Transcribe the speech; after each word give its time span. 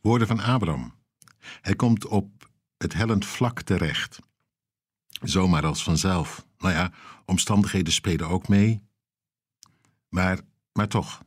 Woorden 0.00 0.26
van 0.26 0.40
Abraham. 0.40 0.94
Hij 1.38 1.74
komt 1.74 2.06
op 2.06 2.48
het 2.76 2.92
hellend 2.92 3.26
vlak 3.26 3.62
terecht. 3.62 4.18
Zomaar 5.22 5.66
als 5.66 5.82
vanzelf. 5.82 6.46
Nou 6.58 6.74
ja, 6.74 6.92
omstandigheden 7.24 7.92
spelen 7.92 8.28
ook 8.28 8.48
mee. 8.48 8.82
Maar, 10.08 10.40
maar 10.72 10.88
toch, 10.88 11.22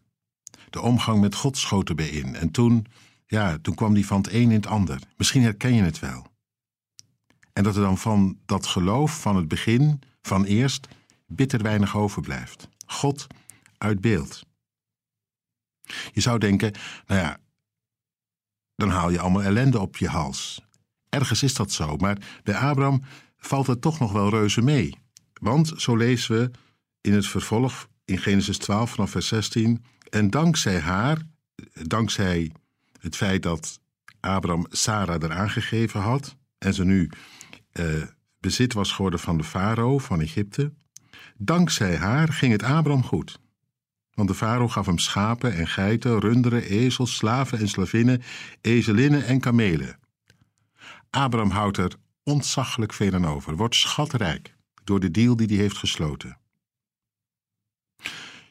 de 0.69 0.81
omgang 0.81 1.21
met 1.21 1.35
God 1.35 1.57
schoot 1.57 1.89
erbij 1.89 2.09
in. 2.09 2.35
En 2.35 2.51
toen, 2.51 2.85
ja, 3.25 3.57
toen 3.61 3.75
kwam 3.75 3.93
die 3.93 4.05
van 4.05 4.17
het 4.17 4.33
een 4.33 4.41
in 4.41 4.51
het 4.51 4.67
ander. 4.67 4.99
Misschien 5.17 5.43
herken 5.43 5.73
je 5.73 5.81
het 5.81 5.99
wel. 5.99 6.31
En 7.53 7.63
dat 7.63 7.75
er 7.75 7.81
dan 7.81 7.97
van 7.97 8.39
dat 8.45 8.65
geloof 8.65 9.21
van 9.21 9.35
het 9.35 9.47
begin, 9.47 10.01
van 10.21 10.43
eerst, 10.43 10.87
bitter 11.27 11.61
weinig 11.61 11.97
overblijft. 11.97 12.67
God 12.85 13.27
uit 13.77 14.01
beeld. 14.01 14.45
Je 16.13 16.21
zou 16.21 16.39
denken, 16.39 16.73
nou 17.05 17.21
ja, 17.21 17.39
dan 18.75 18.89
haal 18.89 19.09
je 19.09 19.19
allemaal 19.19 19.43
ellende 19.43 19.79
op 19.79 19.97
je 19.97 20.07
hals. 20.07 20.61
Ergens 21.09 21.43
is 21.43 21.53
dat 21.53 21.71
zo, 21.71 21.97
maar 21.97 22.17
bij 22.43 22.55
Abraham 22.55 23.03
valt 23.37 23.67
het 23.67 23.81
toch 23.81 23.99
nog 23.99 24.11
wel 24.11 24.29
reuze 24.29 24.61
mee. 24.61 24.97
Want, 25.33 25.73
zo 25.75 25.95
lezen 25.95 26.39
we 26.39 26.51
in 27.01 27.13
het 27.13 27.27
vervolg 27.27 27.87
in 28.05 28.17
Genesis 28.17 28.57
12 28.57 28.91
vanaf 28.91 29.11
vers 29.11 29.27
16, 29.27 29.83
en 30.09 30.29
dankzij 30.29 30.79
haar, 30.79 31.17
dankzij 31.73 32.51
het 32.99 33.15
feit 33.15 33.43
dat 33.43 33.79
Abraham 34.19 34.65
Sarah 34.69 35.23
eraan 35.23 35.49
gegeven 35.49 36.01
had 36.01 36.35
en 36.57 36.73
ze 36.73 36.85
nu 36.85 37.09
uh, 37.73 38.03
bezit 38.39 38.73
was 38.73 38.91
geworden 38.91 39.19
van 39.19 39.37
de 39.37 39.43
farao 39.43 39.97
van 39.97 40.21
Egypte, 40.21 40.73
dankzij 41.37 41.97
haar 41.97 42.27
ging 42.27 42.51
het 42.51 42.63
Abraham 42.63 43.03
goed. 43.03 43.39
Want 44.13 44.27
de 44.27 44.35
farao 44.35 44.67
gaf 44.67 44.85
hem 44.85 44.97
schapen 44.97 45.53
en 45.53 45.67
geiten, 45.67 46.19
runderen, 46.19 46.63
ezels, 46.63 47.15
slaven 47.15 47.59
en 47.59 47.67
slavinnen, 47.67 48.21
ezelinnen 48.61 49.25
en 49.25 49.39
kamelen. 49.39 49.99
Abraham 51.09 51.49
houdt 51.49 51.77
er 51.77 51.95
ontzaglijk 52.23 52.93
veel 52.93 53.13
aan 53.13 53.25
over, 53.25 53.55
wordt 53.55 53.75
schatrijk 53.75 54.55
door 54.83 54.99
de 54.99 55.11
deal 55.11 55.35
die 55.35 55.47
hij 55.47 55.55
heeft 55.55 55.77
gesloten. 55.77 56.37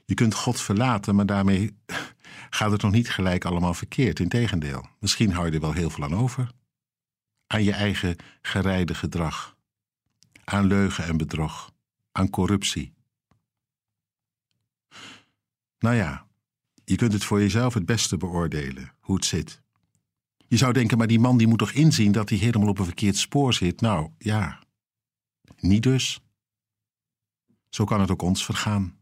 Je 0.05 0.15
kunt 0.15 0.35
God 0.35 0.61
verlaten, 0.61 1.15
maar 1.15 1.27
daarmee 1.27 1.77
gaat 2.51 2.71
het 2.71 2.83
nog 2.83 2.93
niet 2.93 3.11
gelijk 3.11 3.45
allemaal 3.45 3.75
verkeerd. 3.75 4.21
Integendeel, 4.21 4.87
misschien 4.99 5.33
hou 5.33 5.47
je 5.47 5.53
er 5.53 5.61
wel 5.61 5.73
heel 5.73 5.91
veel 5.91 6.05
aan 6.05 6.15
over. 6.15 6.51
Aan 7.47 7.63
je 7.63 7.73
eigen 7.73 8.17
gerijde 8.43 8.95
gedrag, 8.95 9.57
aan 10.45 10.67
leugen 10.67 11.05
en 11.05 11.17
bedrog, 11.17 11.73
aan 12.13 12.31
corruptie. 12.31 12.95
Nou 15.83 15.97
ja, 15.97 16.27
je 16.85 16.97
kunt 16.97 17.13
het 17.13 17.25
voor 17.25 17.41
jezelf 17.41 17.75
het 17.75 17.87
beste 17.87 18.17
beoordelen, 18.17 18.95
hoe 19.01 19.15
het 19.15 19.25
zit. 19.25 19.63
Je 20.49 20.57
zou 20.57 20.73
denken, 20.73 20.99
maar 20.99 21.07
die 21.07 21.21
man 21.21 21.37
die 21.37 21.47
moet 21.47 21.59
toch 21.59 21.71
inzien 21.71 22.13
dat 22.13 22.29
hij 22.29 22.39
helemaal 22.39 22.69
op 22.69 22.79
een 22.79 22.85
verkeerd 22.85 23.17
spoor 23.17 23.55
zit? 23.55 23.81
Nou 23.81 24.11
ja, 24.19 24.63
niet 25.57 25.83
dus. 25.83 26.21
Zo 27.69 27.85
kan 27.85 28.01
het 28.01 28.11
ook 28.11 28.23
ons 28.23 28.45
vergaan. 28.45 28.99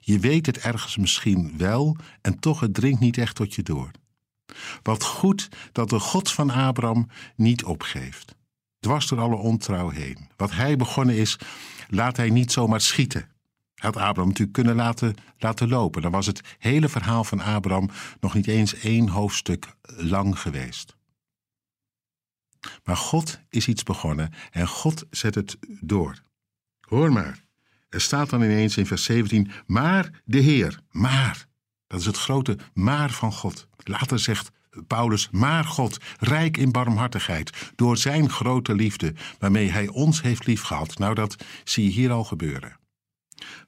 Je 0.00 0.18
weet 0.18 0.46
het 0.46 0.58
ergens 0.58 0.96
misschien 0.96 1.58
wel 1.58 1.96
en 2.20 2.38
toch 2.38 2.60
het 2.60 2.74
dringt 2.74 3.00
niet 3.00 3.18
echt 3.18 3.36
tot 3.36 3.54
je 3.54 3.62
door. 3.62 3.90
Wat 4.82 5.04
goed 5.04 5.48
dat 5.72 5.88
de 5.88 5.98
God 5.98 6.32
van 6.32 6.50
Abraham 6.50 7.08
niet 7.36 7.64
opgeeft. 7.64 8.34
Dwars 8.78 9.06
door 9.08 9.20
alle 9.20 9.36
ontrouw 9.36 9.88
heen. 9.88 10.28
Wat 10.36 10.50
hij 10.50 10.76
begonnen 10.76 11.16
is, 11.16 11.38
laat 11.88 12.16
hij 12.16 12.30
niet 12.30 12.52
zomaar 12.52 12.80
schieten. 12.80 13.33
Had 13.84 13.96
Abraham 13.96 14.28
natuurlijk 14.28 14.52
kunnen 14.52 14.76
laten, 14.76 15.14
laten 15.38 15.68
lopen. 15.68 16.02
Dan 16.02 16.10
was 16.10 16.26
het 16.26 16.40
hele 16.58 16.88
verhaal 16.88 17.24
van 17.24 17.40
Abraham 17.40 17.90
nog 18.20 18.34
niet 18.34 18.46
eens 18.46 18.74
één 18.74 19.08
hoofdstuk 19.08 19.74
lang 19.96 20.38
geweest. 20.38 20.96
Maar 22.84 22.96
God 22.96 23.40
is 23.48 23.68
iets 23.68 23.82
begonnen 23.82 24.32
en 24.50 24.68
God 24.68 25.04
zet 25.10 25.34
het 25.34 25.56
door. 25.80 26.22
Hoor 26.80 27.12
maar. 27.12 27.44
Er 27.88 28.00
staat 28.00 28.30
dan 28.30 28.42
ineens 28.42 28.76
in 28.76 28.86
vers 28.86 29.04
17, 29.04 29.50
maar 29.66 30.22
de 30.24 30.38
Heer, 30.38 30.80
maar. 30.90 31.46
Dat 31.86 32.00
is 32.00 32.06
het 32.06 32.18
grote 32.18 32.58
maar 32.72 33.10
van 33.10 33.32
God. 33.32 33.66
Later 33.76 34.18
zegt 34.18 34.50
Paulus, 34.86 35.28
maar 35.30 35.64
God, 35.64 35.98
rijk 36.18 36.56
in 36.56 36.72
barmhartigheid, 36.72 37.72
door 37.76 37.96
zijn 37.96 38.30
grote 38.30 38.74
liefde, 38.74 39.14
waarmee 39.38 39.70
hij 39.70 39.88
ons 39.88 40.22
heeft 40.22 40.46
liefgehad. 40.46 40.98
Nou, 40.98 41.14
dat 41.14 41.44
zie 41.64 41.84
je 41.84 41.90
hier 41.90 42.10
al 42.10 42.24
gebeuren. 42.24 42.82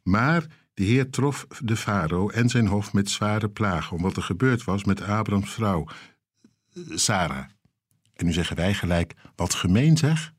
Maar 0.06 0.46
de 0.74 0.84
Heer 0.84 1.10
trof 1.10 1.46
de 1.62 1.76
farao 1.76 2.28
en 2.28 2.48
zijn 2.48 2.66
hof 2.66 2.92
met 2.92 3.10
zware 3.10 3.48
plagen, 3.48 3.96
om 3.96 4.02
wat 4.02 4.16
er 4.16 4.22
gebeurd 4.22 4.64
was 4.64 4.84
met 4.84 5.02
Abrams 5.02 5.50
vrouw, 5.50 5.86
Sarah. 6.94 7.44
En 8.14 8.26
nu 8.26 8.32
zeggen 8.32 8.56
wij 8.56 8.74
gelijk, 8.74 9.14
wat 9.36 9.54
gemeen 9.54 9.96
zeg 9.96 10.32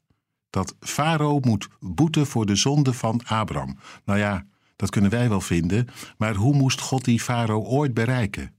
dat 0.50 0.75
Farao 0.79 1.39
moet 1.39 1.67
boeten 1.79 2.27
voor 2.27 2.45
de 2.45 2.56
zonde 2.56 2.94
van 2.94 3.22
Abraham. 3.25 3.77
Nou 4.06 4.19
ja, 4.19 4.45
dat 4.75 4.89
kunnen 4.89 5.11
wij 5.11 5.29
wel 5.29 5.41
vinden, 5.41 5.88
maar 6.17 6.35
hoe 6.35 6.56
moest 6.56 6.81
God 6.81 7.06
die 7.06 7.22
Farao 7.22 7.63
ooit 7.63 7.94
bereiken? 7.94 8.56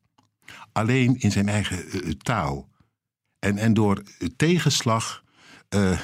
Alleen 0.73 1.17
in 1.17 1.31
zijn 1.31 1.49
eigen 1.49 2.07
uh, 2.07 2.13
taal. 2.13 2.69
En, 3.39 3.59
en 3.59 3.75
door 3.75 4.03
tegenslag 4.37 5.25
uh, 5.75 6.01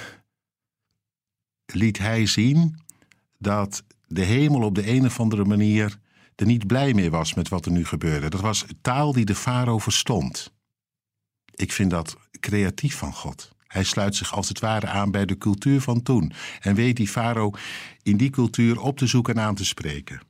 liet 1.67 1.99
hij 1.99 2.27
zien 2.27 2.81
dat 3.39 3.85
de 4.15 4.25
hemel 4.25 4.63
op 4.63 4.75
de 4.75 4.89
een 4.89 5.05
of 5.05 5.21
andere 5.21 5.45
manier 5.45 5.99
er 6.35 6.47
niet 6.47 6.67
blij 6.67 6.95
mee 6.95 7.11
was 7.11 7.35
met 7.35 7.49
wat 7.49 7.67
er 7.67 7.73
nu 7.73 7.85
gebeurde. 7.85 8.31
Dat 8.31 8.41
was 8.41 8.65
taal 8.81 9.13
die 9.13 9.25
de 9.25 9.35
farao 9.35 9.79
verstond. 9.79 10.53
Ik 11.55 11.73
vind 11.73 11.91
dat 11.91 12.17
creatief 12.41 12.97
van 12.97 13.13
God. 13.13 13.53
Hij 13.67 13.85
sluit 13.85 14.17
zich 14.17 14.35
als 14.35 14.49
het 14.49 14.61
ware 14.61 14.87
aan 14.87 15.11
bij 15.11 15.27
de 15.27 15.39
cultuur 15.39 15.81
van 15.81 16.03
toen 16.03 16.33
en 16.61 16.75
weet 16.75 16.97
die 16.97 17.09
farao 17.09 17.53
in 18.03 18.17
die 18.17 18.31
cultuur 18.31 18.81
op 18.81 18.99
te 18.99 19.07
zoeken 19.07 19.35
en 19.35 19.43
aan 19.43 19.55
te 19.55 19.65
spreken. 19.65 20.21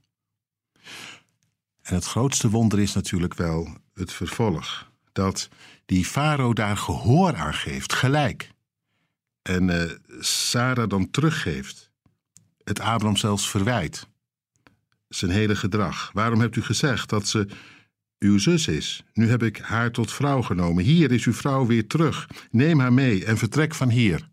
En 1.83 1.95
het 1.95 2.05
grootste 2.05 2.51
wonder 2.51 2.81
is 2.81 2.95
natuurlijk 2.95 3.35
wel 3.35 3.69
het 3.95 4.13
vervolg. 4.13 4.91
Dat 5.13 5.49
die 5.87 6.05
farao 6.05 6.53
daar 6.53 6.77
gehoor 6.77 7.37
aan 7.37 7.55
geeft, 7.55 7.93
gelijk. 7.93 8.53
En 9.43 9.69
uh, 9.69 9.91
Sarah 10.21 10.89
dan 10.89 11.11
teruggeeft. 11.11 11.93
Het 12.65 12.81
Abraham 12.81 13.17
zelfs 13.17 13.51
verwijt. 13.51 14.09
Zijn 15.09 15.31
hele 15.31 15.57
gedrag. 15.57 16.11
Waarom 16.13 16.41
hebt 16.41 16.57
u 16.57 16.63
gezegd 16.63 17.09
dat 17.09 17.29
ze 17.29 17.47
uw 18.19 18.39
zus 18.39 18.69
is. 18.69 19.05
Nu 19.13 19.29
heb 19.29 19.43
ik 19.43 19.59
haar 19.59 19.91
tot 19.91 20.13
vrouw 20.13 20.43
genomen. 20.43 20.85
Hier 20.85 21.13
is 21.13 21.25
uw 21.25 21.33
vrouw 21.33 21.67
weer 21.67 21.87
terug. 21.87 22.29
Neem 22.51 22.81
haar 22.81 22.93
mee 22.93 23.25
en 23.25 23.39
vertrek 23.39 23.75
van 23.75 23.89
hier. 23.89 24.29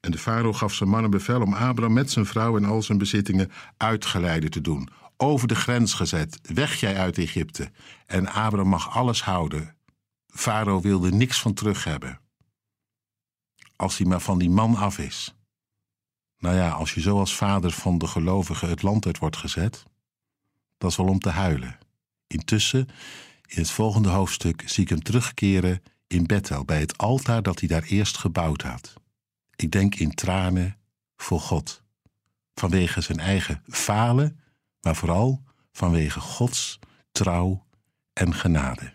En 0.00 0.10
de 0.10 0.18
farao 0.18 0.52
gaf 0.52 0.74
zijn 0.74 0.88
mannen 0.88 1.10
bevel 1.10 1.40
om 1.40 1.54
Abraham 1.54 1.92
met 1.92 2.10
zijn 2.10 2.26
vrouw 2.26 2.56
en 2.56 2.64
al 2.64 2.82
zijn 2.82 2.98
bezittingen 2.98 3.50
uitgeleide 3.76 4.48
te 4.48 4.60
doen. 4.60 4.88
Over 5.16 5.48
de 5.48 5.54
grens 5.54 5.94
gezet, 5.94 6.40
weg 6.54 6.80
jij 6.80 6.96
uit 6.96 7.18
Egypte. 7.18 7.70
En 8.06 8.26
Abraham 8.26 8.68
mag 8.68 8.90
alles 8.90 9.22
houden. 9.22 9.76
Farao 10.26 10.80
wilde 10.80 11.10
niks 11.10 11.40
van 11.40 11.54
terug 11.54 11.84
hebben. 11.84 12.20
Als 13.76 13.98
hij 13.98 14.06
maar 14.06 14.20
van 14.20 14.38
die 14.38 14.50
man 14.50 14.76
af 14.76 14.98
is. 14.98 15.34
Nou 16.40 16.56
ja, 16.56 16.70
als 16.70 16.94
je 16.94 17.00
zo 17.00 17.18
als 17.18 17.36
vader 17.36 17.70
van 17.70 17.98
de 17.98 18.06
gelovigen 18.06 18.68
het 18.68 18.82
land 18.82 19.06
uit 19.06 19.18
wordt 19.18 19.36
gezet, 19.36 19.82
dat 20.78 20.90
is 20.90 20.96
wel 20.96 21.06
om 21.06 21.18
te 21.18 21.28
huilen. 21.28 21.78
Intussen, 22.26 22.88
in 23.46 23.58
het 23.58 23.70
volgende 23.70 24.08
hoofdstuk, 24.08 24.62
zie 24.66 24.82
ik 24.82 24.88
hem 24.88 25.02
terugkeren 25.02 25.82
in 26.06 26.26
Bethel, 26.26 26.64
bij 26.64 26.80
het 26.80 26.98
altaar 26.98 27.42
dat 27.42 27.58
hij 27.58 27.68
daar 27.68 27.82
eerst 27.82 28.16
gebouwd 28.16 28.62
had. 28.62 28.94
Ik 29.56 29.70
denk 29.70 29.94
in 29.94 30.14
tranen 30.14 30.76
voor 31.16 31.40
God. 31.40 31.82
Vanwege 32.54 33.00
zijn 33.00 33.18
eigen 33.18 33.62
falen, 33.66 34.40
maar 34.80 34.96
vooral 34.96 35.42
vanwege 35.72 36.20
Gods 36.20 36.78
trouw 37.12 37.66
en 38.12 38.34
genade. 38.34 38.92